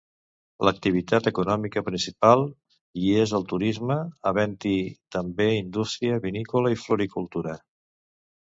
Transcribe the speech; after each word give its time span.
L'activitat 0.67 1.27
econòmica 1.31 1.83
principal 1.89 2.41
hi 3.01 3.11
és 3.25 3.33
el 3.41 3.45
turisme, 3.53 3.99
havent-hi 4.31 4.75
també 5.17 5.49
indústria 5.59 6.19
vinícola 6.25 6.73
i 6.79 6.81
floricultura. 6.87 7.59